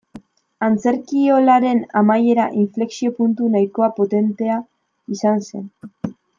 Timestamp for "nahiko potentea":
3.59-4.59